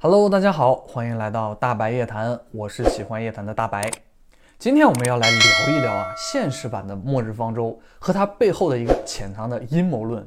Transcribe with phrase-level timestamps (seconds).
[0.00, 3.90] Hello，大家好，欢迎来到大白夜谈，我是喜欢夜谈的大白。
[4.56, 10.24] 今天我们要来聊一聊啊，现实版的末日方舟和它背后的一个潜藏的阴谋论。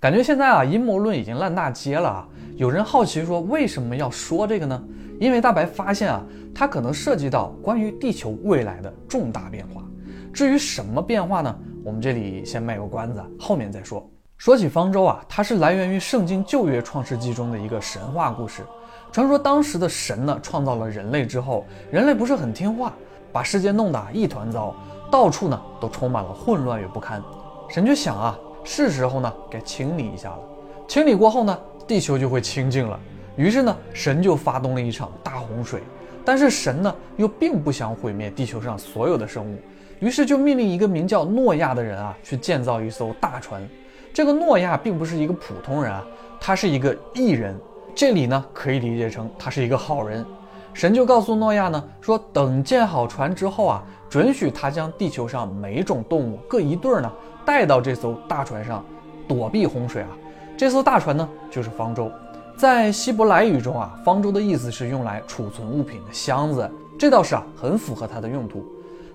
[0.00, 2.28] 感觉现在啊，阴谋论已经烂大街了啊。
[2.56, 4.82] 有人好奇说，为什么要说这个呢？
[5.20, 6.20] 因为大白发现啊，
[6.52, 9.84] 它可能涉及到关于地球未来的重大变化。
[10.32, 11.56] 至于什么变化呢？
[11.84, 14.10] 我们这里先卖个关子，后面再说。
[14.38, 18.62] 说起方舟啊，它是来源于圣经旧约创世纪中的一个神话故事。
[19.10, 22.92] 传说当时的神呢，创造了人类之后，人类不是很听话，
[23.32, 24.76] 把世界弄得一团糟，
[25.10, 27.20] 到处呢都充满了混乱与不堪。
[27.68, 30.38] 神就想啊，是时候呢该清理一下了。
[30.86, 32.98] 清理过后呢，地球就会清净了。
[33.34, 35.82] 于是呢，神就发动了一场大洪水。
[36.24, 39.58] 但是神呢，又并不想毁灭地球上所有的生物，
[39.98, 43.68] 于是就命令一个名叫诺亚的人啊，去建造一艘大船。
[44.12, 46.04] 这个诺亚并不是一个普通人啊，
[46.40, 47.56] 他是一个异人。
[47.94, 50.24] 这里呢可以理解成他是一个好人。
[50.72, 57.12] 神就告诉诺亚呢，说等建好船之后啊，准许他将地球上每种动物各一对儿呢
[57.44, 58.84] 带到这艘大船上，
[59.26, 60.08] 躲避洪水啊。
[60.56, 62.10] 这艘大船呢就是方舟，
[62.56, 68.64] 在希伯来语中啊，方舟的意思是用来储存物品的箱子，这倒是啊很符合它的用途。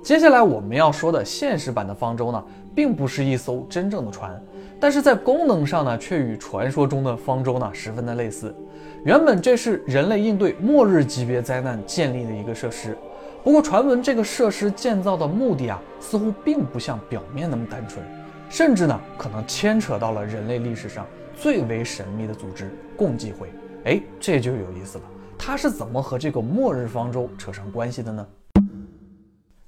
[0.02, 2.44] 接下来我们要说的现实版的方舟呢，
[2.76, 4.42] 并不是一艘真正的船。
[4.84, 8.54] 但是在功能上呢，却与传说中的方舟呢十分的类似。
[9.06, 12.98] 原本这是人类应对末日级别灾难建立的一个设施，
[13.46, 18.06] 不过传闻这个设施建造的目的啊，似乎并不像表面那么单纯，
[18.50, 23.54] 甚至呢可能牵扯到了人类历史上最为神秘的组织——共济会。
[23.86, 25.04] 哎，这就有意思了，
[25.40, 28.28] 它是怎么和这个末日方舟扯上关系的呢？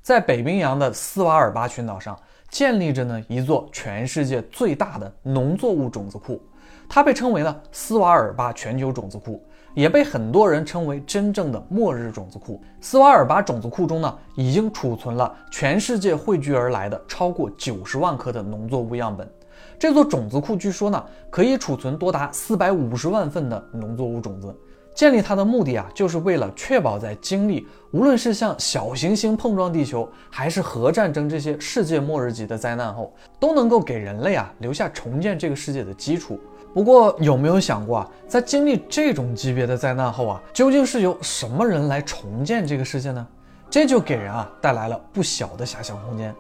[0.02, 2.20] 在北冰洋的斯瓦尔巴群岛上。
[2.56, 6.42] 建立着呢一座全世界最大的农作物种子库，
[6.88, 12.64] 它被称为呢斯瓦尔巴全球种子库，也被很多人称为真正的末日种子库。
[12.80, 19.30] 斯瓦尔巴种子库中呢已经储存了全世界汇聚而来的超过九十万颗的农作物样本。
[19.78, 24.58] 这座种子库据说呢可以储存多达四百五十万份的农作物种子。
[24.96, 36.40] 建立它的目的啊，就是为了确保在经历无论是像小行星碰撞地球，还是核战争这些世界末日级的灾难后，都能够给人类啊留下重建这个世界的基础。
[36.74, 43.28] 不过有没有想过啊，在经历这种级别的灾难后啊，究竟是由什么人来重建这个世界呢？
[43.70, 46.34] 这就给人啊带来了不小的遐想空间。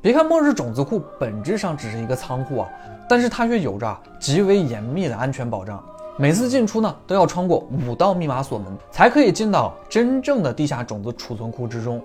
[0.00, 2.68] 别看末日种子库本质上只是一个仓库啊，
[3.06, 5.84] 但是它却有着极为严密的安全保障。
[6.20, 12.02] 每次进出呢，都要穿过五道密码锁门，才可以进到真正的地下种子储存库之中。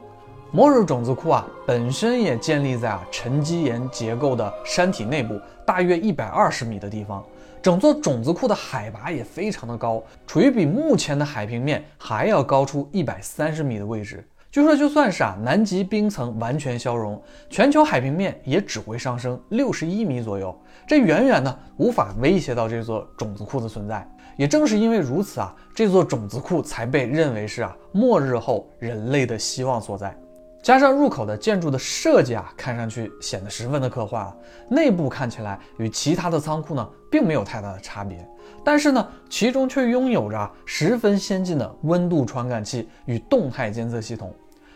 [0.51, 7.25] 末日种子库啊，本身也建立在啊沉积岩结构的山体内部，大约一百二十米的地方。
[7.59, 14.24] 整座种子库的海拔也非常的高，处于比目前的海平面还要高出一百三十米的位置。
[14.51, 17.19] 据说，就算是啊南极冰层完全消融，
[17.50, 20.56] 全球海平面也只会上升六十一米左右，
[20.88, 24.08] 这远远呢无法威胁到这座种子库的存在。
[24.36, 30.16] 也正是因为如此啊，这座种子库才被认为是啊末日后人类的希望所在。
[30.64, 34.36] 加上入口的建筑的设计啊，看上去显得十分的科幻啊，
[34.70, 38.26] 内部看起来与其他的仓库呢并没有太大的差别。
[38.64, 44.34] 但是呢，其中却拥有着十分先进的温度传感器与动态监测系统。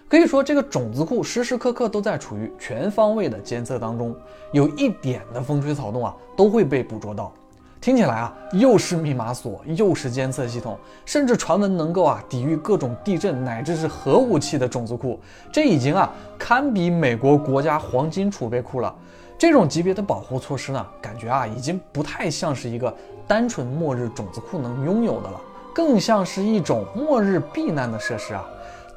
[0.09, 4.15] 可以说，这个种子库时时刻刻都在处于全方位的监测当中，
[4.53, 7.29] 有一点的风吹草动啊，都会被捕捉到。
[7.81, 15.19] 听起来啊，又是密码锁，又是监测系统，甚至传闻能够啊抵御各种地震乃至是核武器的种子库，
[15.51, 16.09] 这已经啊
[16.39, 18.93] 堪比美国国家黄金储备库了。
[19.37, 22.93] 这种级别的保护措施呢，感觉啊已经不太像是一个
[23.27, 25.39] 单纯末日种子库能拥有的了，
[25.75, 28.45] 更像是一种末日避难的设施啊。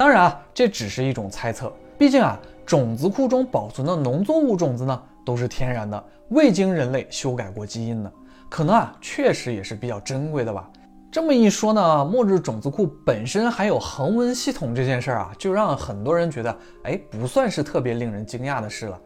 [0.00, 1.70] 当然啊，这只是一种猜测。
[1.98, 8.10] 毕竟啊，种子库中保存的农作物种子呢，都是天然的，未经人类修改过基因的，
[8.48, 10.70] 可能啊，确实也是比较珍贵的吧。
[11.12, 18.98] 这么一说呢，末日种子库本身还有恒温系统这件事儿啊，就让很多人觉得，哎，不算是特别令人惊讶的事了。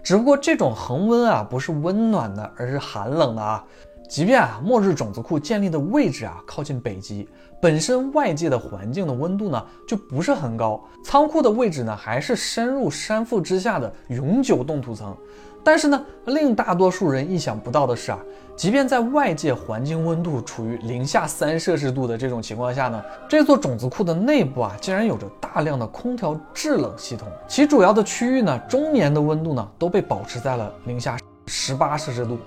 [0.00, 3.64] 只不过这种恒温啊，不是温暖的，而是寒冷的啊。
[4.08, 7.28] 即便啊，末日种子库建立的位置啊靠近北极，
[7.60, 15.14] 本身外界的环境的温度呢就不是很高，仓库的位置呢还是深入山腹之下的永久冻土层。
[15.64, 18.18] 但是呢，令大多数人意想不到的是啊，
[18.54, 31.18] 即便在外界环境温度处于零下三摄氏度的这种情况下呢，这座种子库的内部啊竟然有着大量的空调制冷系统，其主要的区域呢，终年的温度呢都被保持在了零下
[31.48, 32.38] 十八摄氏度。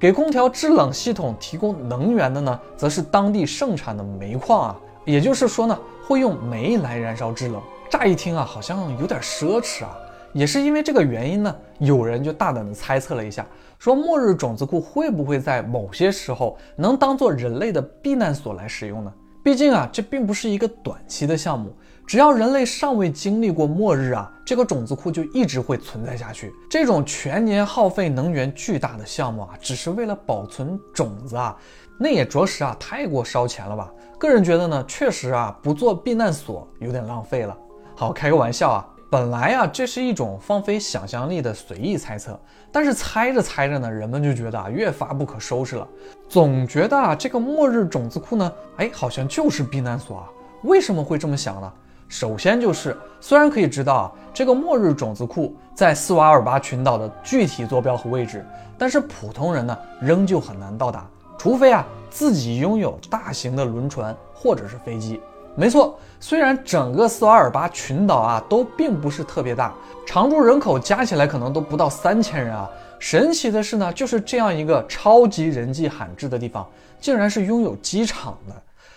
[0.00, 4.80] 给空调制冷系统提供能源的呢，则是当地盛产的煤矿啊。
[5.04, 7.60] 也就是说呢，会用煤来燃烧制冷。
[7.90, 9.94] 乍一听啊，好像有点奢侈啊。
[10.32, 13.46] 也是因为这个原因呢，有人就大胆的猜测了一下，
[13.78, 19.12] 说末日种子库会不会在某些时候能当做人类的避难所来使用呢？
[19.42, 21.74] 毕竟啊，这并不是一个短期的项目，
[22.10, 26.52] 只要人类尚未经历过末日啊，这个种子库就一直会存在下去。
[26.68, 31.56] 这种全年耗费能源巨大的项目啊，只是为了保存种子啊，
[32.00, 33.88] 那也着实啊太过烧钱了吧？
[34.18, 37.56] 个人觉得呢，确实啊，不做避难所有点浪费了。
[37.94, 38.88] 好，开个玩笑啊。
[39.08, 42.36] 本来啊，这是一种放飞想象力的随意猜测，
[42.72, 45.86] 但是猜着猜着呢，人们就觉得啊，越发不可收拾了，
[46.28, 50.28] 总觉得啊，这个末日种子库呢，哎，好像就是避难所啊。
[50.64, 51.72] 为什么会这么想呢？
[52.10, 58.44] 首先就是，虽然可以知道啊，这个末日种子库在斯瓦尔巴群岛的具体坐标和位置，
[58.76, 61.08] 但是普通人呢，仍旧很难到达，
[61.38, 65.20] 除非啊，自己拥有大型的轮船或者是飞机。
[65.54, 69.72] 没错，虽然整个斯瓦尔巴群岛啊都并不是特别大，
[70.04, 72.68] 常住人口加起来可能都不到三千人啊。
[72.98, 76.68] 神奇的是呢，就是这样一个超级人迹罕至的地方，
[77.00, 78.54] 竟然是拥有机场的，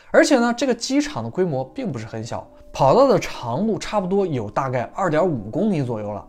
[0.09, 6.25] 而且呢，这个机场的规模并不是很小，跑道的长度差不多有大概二点五公里左右了。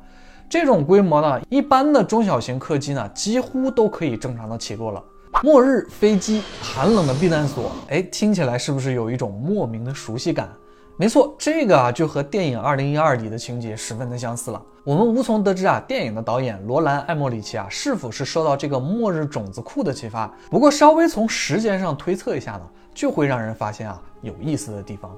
[0.46, 5.02] 这种规模呢，一般的中小型客机呢，几乎都可以正常的起落了。
[5.42, 10.50] 末日飞机，寒冷的避难所，哎，听起来是不是有一种莫名的熟悉感？
[10.98, 14.62] 没错，这个啊就和电影《二零一二》里的情节十分的相似了。
[14.84, 20.30] 我们无从得知啊，电影的导演罗兰·艾默里奇啊是否是受到这个末日种子库的启发？
[20.50, 22.62] 不过稍微从时间上推测一下呢，
[22.94, 25.10] 就会让人发现啊有意思的地方。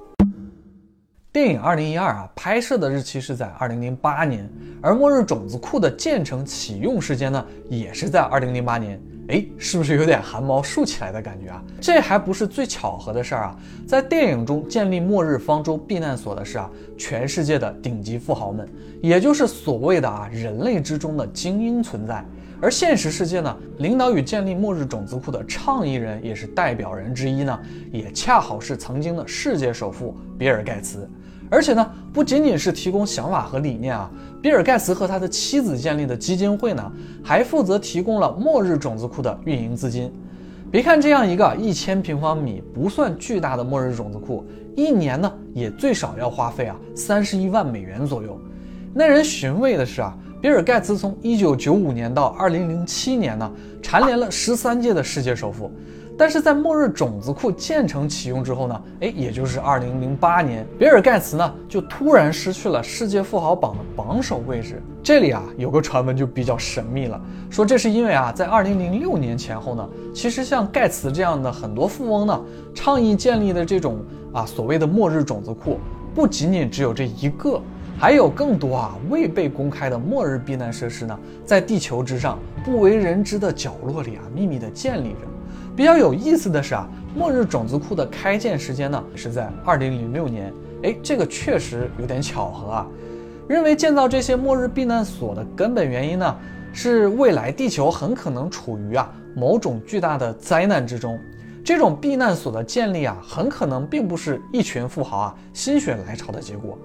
[1.33, 4.49] 电影《二零一二》啊拍摄的日期是在二零零八年，
[4.81, 8.99] 而末日种子库的建成启用时间呢也是在二零零八年。
[9.27, 11.61] 哎，是不是有点汗毛竖起来的感觉啊？
[11.81, 13.59] 这还不是最巧合的事儿啊！
[13.85, 18.65] 在电影中建立末日方舟避难所的是啊，全世界的顶级富豪们，
[19.01, 22.23] 也就是所谓的啊人类之中的精英存在。
[22.59, 27.59] 而现实世界呢，领导与建立末日种子库的倡议人也是代表人之一呢，
[27.91, 31.07] 也恰好是曾经的世界首富比尔盖茨。
[31.49, 34.09] 而且呢，不仅仅是提供想法和理念啊，
[34.41, 36.91] 比尔盖茨和他的妻子建立的基金会呢，
[37.23, 40.11] 还负责提供了末日种子库的运营资金。
[40.69, 44.43] 别看这样一个一千平方米不算巨大的末日种子库，
[44.75, 48.37] 一年呢也最少要花费啊三十一万美元左右。
[48.93, 53.51] 耐人寻味的是啊，比尔盖茨从一九九五年到二零零七年呢，
[53.81, 55.71] 蝉联了十三届的世界首富。
[56.19, 64.81] 但是在末日种子库建成启用之后呢，哎，也就是二零零八年，比尔盖茨呢就突然失去了世界富豪榜的榜首位置。
[65.03, 67.19] 这里啊有个传闻就比较神秘了，
[67.49, 72.41] 说这是因为啊在二零零六年前后呢，其实像盖茨这样的很多富翁呢，
[72.75, 73.99] 倡议建立的这种
[74.33, 75.79] 啊所谓的末日种子库，
[76.13, 77.61] 不仅仅只有这一个，
[77.99, 85.19] 还有更多啊未被公开的末日避难设施呢，在地球之上不为人知的角落里啊秘密的建立着。
[85.75, 90.53] 比较有意思的是啊，末日种子库的开建时间呢是在二零零六年，
[90.83, 92.87] 哎，这个确实有点巧合啊。
[93.47, 96.35] 认为建造这些末日避难所的根本原因呢，
[96.73, 101.19] 是未来地球很可能处于啊某种巨大的灾难之中，
[101.63, 106.77] 这种避难所的建立啊，很可能并不是一群富豪啊心血来潮的结果。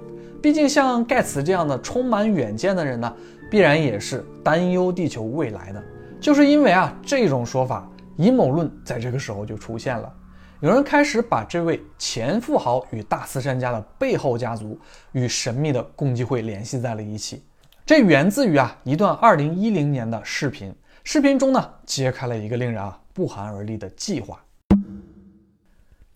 [0.42, 3.16] 毕竟像盖茨这样的充满远见的人呢，
[3.48, 5.82] 必然也是担忧地球未来的。
[6.20, 7.88] 就是因为啊这种说法。
[8.18, 10.12] 阴谋论在这个时候就出现了，
[10.60, 14.78] 有人开始把这位前富豪与大慈善家的背后家族
[15.12, 17.42] 与神秘的共济会联系在了一起。
[17.86, 20.72] 这源自于啊一段二零一零年的视频，
[21.02, 24.38] 视频中呢揭开了一个令人啊不寒而栗的计划。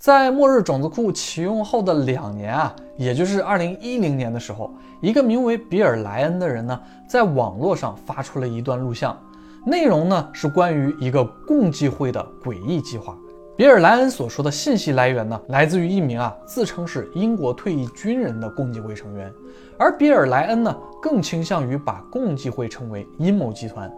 [0.07, 9.19] 在末日种子库启用后的两年啊，也就是二零一零年的时候，一个名为比尔莱恩的人呢，在网络上发出了一段录像。
[9.65, 13.17] 内容呢是关于一个共济会的诡异计划。
[13.57, 19.33] 比尔莱恩所说的信息来源呢，来自于一名啊自称是英国退役军人的共济会成员，
[19.79, 23.91] 而比尔莱恩呢更倾向于把共济会称为阴谋集团。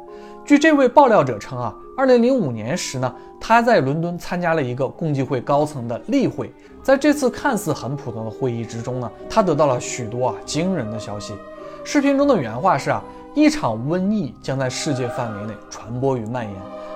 [0.45, 11.35] 据这位爆料者称啊，二零零五年时呢，他在伦敦参加了一个共济会高层的例会，在这次看似很普通的会议之中呢，他得到了许多啊惊人的消息。
[11.85, 13.03] 视频中的原话是啊。
[13.35, 16.55] 一场瘟疫将在世界范围内传播与蔓延，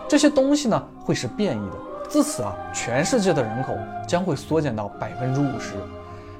[0.09, 1.77] 这些东西呢会是变异的。
[2.09, 3.77] 自此啊，全世界的人口
[4.09, 5.75] 将会缩减到百分之五十。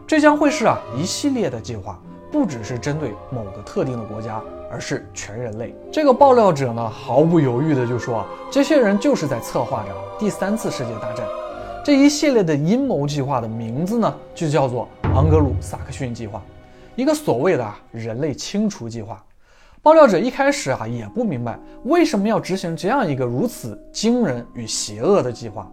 [0.05, 2.01] 这将会是啊一系列的计划，
[2.33, 5.75] 不只是针对某个特定的国家，而是全人类。
[5.93, 11.27] 这个爆料者呢，毫不犹豫的就说啊，这些人就是在策划着第三次世界大战。
[11.85, 16.43] 这一系列的阴谋计划的名字呢，就叫做昂格鲁萨克逊计划，
[16.97, 19.23] 一个所谓的人类清除计划。
[19.83, 25.71] 爆料者一开始啊也不明白为什么要执行这样一个如此惊人与邪恶的计划。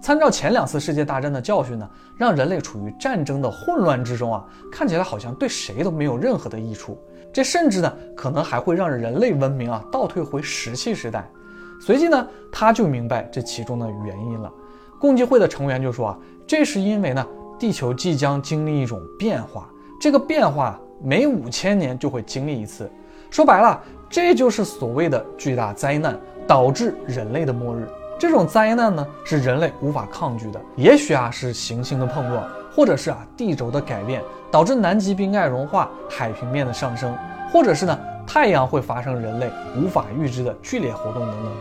[0.00, 6.98] 参照前两次世界大战的教训呢，让人类处于战争的混乱之中啊，看起来好像对谁都没有任何的益处。
[7.32, 11.28] 这甚至呢，可能还会让人类文明啊倒退回石器时代。
[11.80, 14.50] 随即呢，他就明白这其中的原因了。
[14.98, 17.26] 共济会的成员就说啊，这是因为呢，
[17.58, 19.68] 地球即将经历一种变化，
[20.00, 22.90] 这个变化每五千年就会经历一次。
[23.30, 27.86] 说白了，这就是所谓的巨大灾难导致人类的末日。
[28.18, 30.60] 这种灾难呢，是人类无法抗拒的。
[30.74, 32.44] 也许啊，是行星的碰撞，
[32.74, 34.20] 或者是啊地轴的改变
[34.50, 37.16] 导致南极冰盖融化、海平面的上升，
[37.52, 37.96] 或者是呢
[38.26, 41.52] 太阳会发生人类无法预知的剧烈活动等等。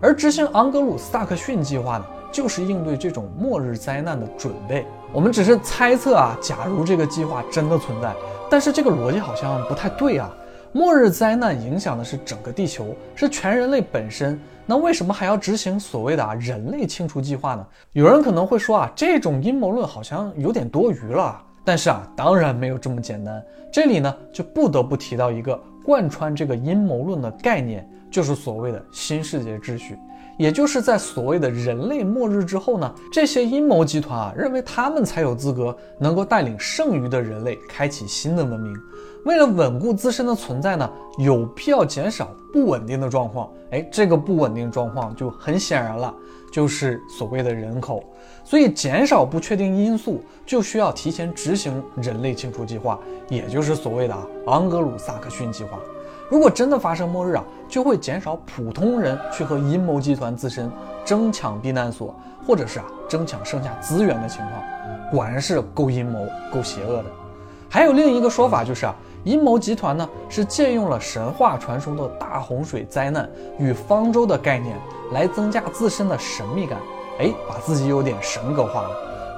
[0.00, 4.84] 而执行昂格鲁萨克逊计划呢，就是应对这种末日灾难的准备。
[5.12, 8.12] 我们只是猜测啊，假如这个计划真的存在，
[8.50, 10.28] 但是这个逻辑好像不太对啊。
[10.72, 14.40] 末日灾难影响的是整个地球，是全人类本身。
[14.66, 17.66] 那为什么还要执行所谓的啊人类清除计划呢？
[17.92, 21.42] 有人可能会说啊，这种阴谋论好像有点多余了。
[21.66, 23.42] 但是啊，当然没有这么简单。
[23.72, 29.98] 这里呢，就不得不提到一个贯穿这个阴谋论的概念，就是所谓的新世界秩序。
[30.36, 38.74] 也就是在所谓的人类末日之后呢，这些阴谋集团啊，认为他们才有资格能够带领剩余的人类开启新的文明。
[39.24, 43.50] 为了稳固自身的存在呢，有必要减少不稳定的状况。
[43.70, 46.14] 哎，这个不稳定状况就很显然了，
[46.52, 48.04] 就是所谓的人口。
[48.44, 52.98] 所以减少不确定因素，就需要提前执行人类清除计划，
[53.30, 54.14] 也就是所谓的
[54.46, 55.78] 昂格鲁萨克逊计划。
[56.30, 60.70] 如果真的发生末日啊，就会减少普通人去和阴谋集团自身
[61.04, 62.14] 争抢避难所，
[62.46, 64.52] 或者是啊争抢剩下资源的情况。
[65.10, 67.04] 果然是够阴谋、够邪恶的。
[67.68, 68.94] 还有另一个说法就是啊。
[69.24, 73.26] 阴谋集团呢，是借用了神话传说的大洪水灾难
[73.58, 74.76] 与方舟的概念，
[75.12, 76.78] 来增加自身的神秘感。
[77.18, 78.90] 哎，把自己有点神格化了。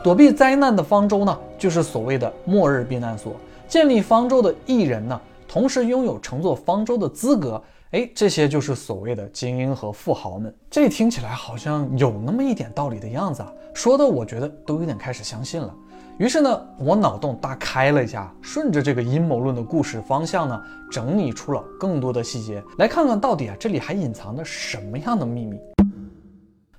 [0.02, 3.32] 躲避灾难的方舟呢，就是所谓的末日避难所。
[3.68, 5.20] 建立方舟的艺人呢，
[5.56, 7.62] 同时拥有乘坐方舟的资格。
[7.92, 10.54] 哎，这些就是所谓的精英和富豪们。
[10.70, 15.74] 这听起来好像有那么一点道理的样子啊，说的我觉得都有点开始相信了。
[16.18, 25.58] 于是呢，我脑洞大开了一下，顺着这个阴谋论的故事方向呢，整理出了更多的细节，来看看到底啊这里还隐藏着什么样的秘密。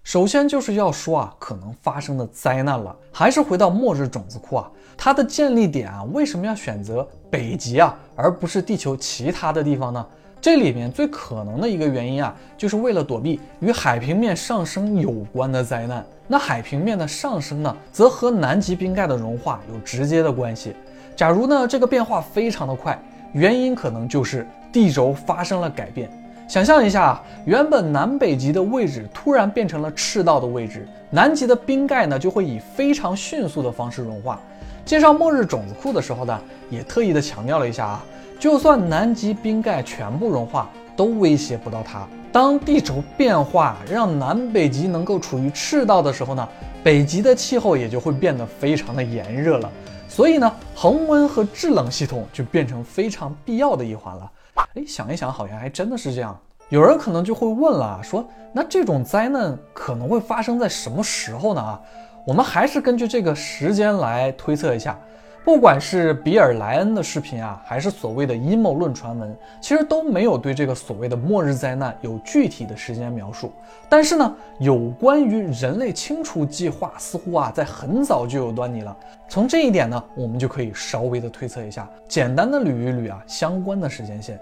[0.07, 10.07] 首先就是要说啊可能发生的灾难了，还是回到末日种子库啊，它的建立点啊为什么要选择北极啊，而不是地球其他的地方呢？
[10.39, 16.01] 这里面最可能的一个原因啊，就是为了躲避与海平面上升有关的灾难。
[16.25, 20.73] 那海平面的上升呢，则和南极冰盖的融化有直接的关系。
[21.17, 22.97] 假如呢这个变化非常的快，
[23.33, 26.09] 原因可能就是地轴发生了改变。
[26.47, 34.39] 想象一下啊，原本南北极的位置突然变成了赤道的位置，南极的冰盖呢就会以非常迅速的方式融化。
[34.85, 36.39] 介绍末日种子库的时候呢，
[36.69, 38.05] 也特意的强调了一下啊。
[38.39, 42.07] 就算南极冰盖全部融化，都威胁不到它。
[42.31, 46.47] 当地轴变化让南北极能够处于赤道的时候呢，
[46.81, 49.69] 北极的气候也就会变得非常的炎热了。
[50.07, 54.31] 所以呢，恒温和制冷系统就变成非常必要的一环了。
[54.75, 56.37] 哎，想一想，好像还真的是这样。
[56.69, 61.61] 有人可能就会问了，说那这种灾难可能会发生在什么时候呢？
[61.61, 61.81] 啊，
[62.25, 64.99] 我们还是根据这个时间来推测一下。
[65.47, 73.53] 不管是比尔莱恩的视频啊，还是所谓的阴谋论传闻，其实都没有对这个所谓的末日灾难有具体的时间描述。
[73.87, 78.93] 但是呢，有关于人类清除计划，似乎啊在很早就有端倪了。
[79.29, 84.37] 从这一点呢，我们就可以稍微的推测一下，简单的捋一捋啊相关的时间线。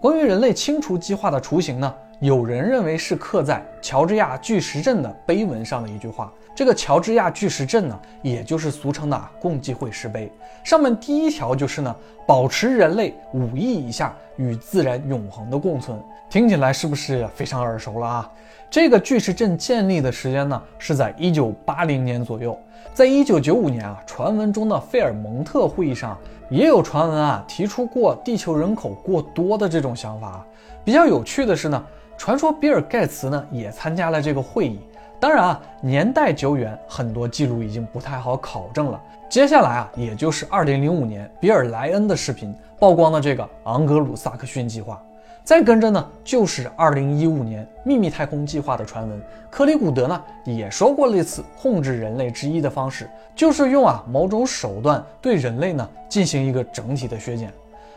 [0.00, 6.32] 关于人类清除计划的雏形呢，有人认为是刻在乔治亚巨石阵的碑文上的一句话。
[6.58, 10.28] 这个乔治亚巨石阵呢，也就是俗称的共济会石碑，
[10.64, 11.96] 上面第一条就是呢，
[12.26, 15.96] 保持人类五亿以下与自然永恒的共存。
[16.28, 18.32] 听起来是不是非常耳熟了啊？
[18.68, 22.58] 这个巨石阵建立的时间呢，是在一九八零年左右。
[22.92, 26.18] 在一九九五年啊，传闻中的费尔蒙特会议上，
[26.50, 30.44] 也有传闻啊提出过地球人口过多的这种想法。
[30.84, 31.86] 比较有趣的是呢，
[32.16, 34.80] 传说比尔盖茨呢也参加了这个会议。
[35.20, 39.00] 当然啊，年代久远，很多记录已经不太好考证了。
[39.28, 45.02] 接下来啊，也就是二零零五年比尔莱恩的视频曝光了这个昂格鲁萨克逊计划，
[45.42, 49.20] 再跟着呢，就是二零一五年秘密太空计划的传闻。
[49.50, 57.52] 克里古德呢也说过类似控制人类之一的方式，就是用啊某种手段对人类呢进行一个整体的削减。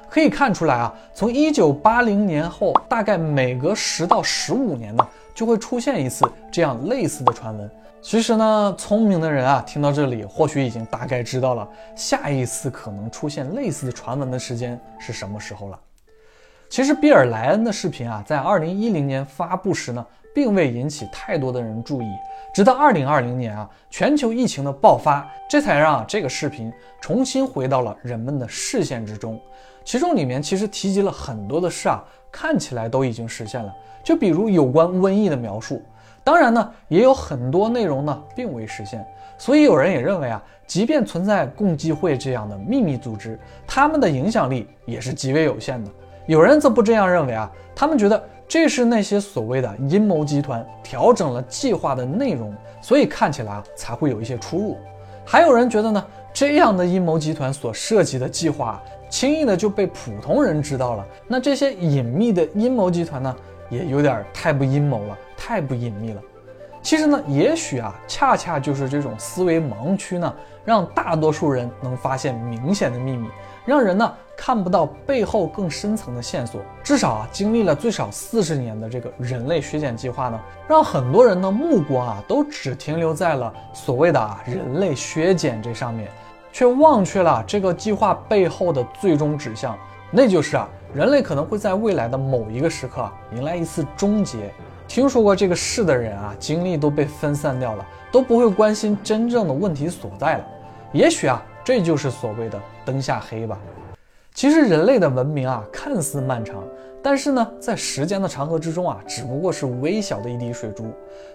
[0.10, 5.08] 可以看出来啊，从一九八零年后，大概每隔十到十五年呢。
[5.34, 7.70] 就会出现一次这样类似的传闻。
[8.02, 15.80] 其实呢，聪明的人啊，听到这里或许已经大概知道了下一次可能出现类似的传闻的时间是什么时候了。
[16.68, 22.08] 其实比尔莱恩的视频啊，在二零一零年发布时呢，并未引起太多的人注意。
[22.54, 29.40] 直到二零二零年啊，全球疫情的爆发，这才让这个视频重新回到了人们的视线之中。
[29.84, 33.74] 其中里面其实提及了很多的事啊，看起来都已经实现了。
[34.04, 35.82] 就比如有关瘟疫的描述，
[36.24, 39.06] 当然呢，也有很多内容呢并未实现。
[39.38, 45.92] 所以有人也认为啊，即便存在共济会这样的秘密组织，他们的影响力也是极为有限的。
[46.28, 54.78] 有人则不这样认为啊，他们觉得这是那些所谓的阴谋集团调整了计划的内容，所以看起来啊才会有一些出入。
[55.26, 63.36] 还有人觉得呢，这样的阴谋集团所涉及的计划轻易的就被普通人知道了，那这些隐秘的阴谋集团呢？
[63.70, 66.22] 也有点太不阴谋了，太不隐秘了。
[66.82, 70.34] 其实呢，也许啊，恰恰就是这种思维盲区呢，
[70.66, 73.30] 让大多数人能发现明显的秘密，
[73.66, 76.60] 让人呢看不到背后更深层的线索。
[76.84, 86.10] 至少啊，经历了最少四十年的这个人类削减计划呢，让很多人的目光啊，都只停留在了所谓的啊人类削减这上面，
[86.52, 89.78] 却忘却了这个计划背后的最终指向，
[90.12, 90.68] 那就是啊。
[90.94, 94.54] 人类可能会在未来的某一个时刻迎来一次终结。
[94.90, 100.46] 听说过这个事的人啊，精力都被分散掉了，都不会关心真正的问题所在了。
[100.92, 103.58] 也许啊，这就是所谓的灯下黑吧。
[104.34, 106.62] 其实人类的文明啊，看似漫长，
[107.02, 110.84] 但是呢，在时间的长河之中啊，只不过是微小的一滴水珠。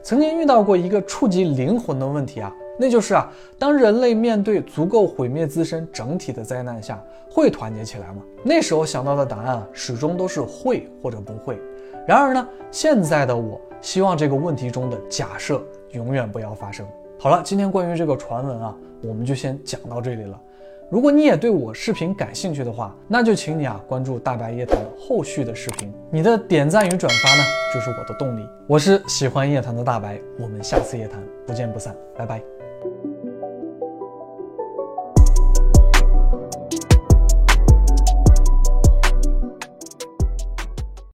[0.03, 2.53] 曾经遇到过一个触及灵魂的问题啊。
[2.79, 8.23] 那就是啊，当人类面对足够毁灭自身整体的灾难下，会团结起来吗？
[8.45, 11.59] 那时候想到的答案啊，始终都是会或者不会。
[12.07, 15.61] 然而呢，现在的我希望这个问题中的假设
[15.93, 16.87] 永远不要发生。
[17.19, 20.41] 好了，今天关于这个传闻啊，我们就先讲到这里了。
[20.89, 25.93] 如果你也对我视频感兴趣的话，那就请你啊关注大白夜谈后续的视频。
[26.13, 27.43] 你的点赞与转发呢，
[27.75, 28.49] 就是我的动力。
[28.69, 32.56] 我是喜欢夜谈的大白，我们下次夜谈不见不散，拜拜。
[32.87, 33.16] thank you.